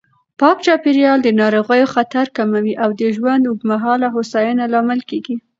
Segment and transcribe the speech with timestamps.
[0.39, 5.35] پاک چاپېریال د ناروغیو خطر کموي او د ژوند اوږدمهاله هوساینې لامل کېږي.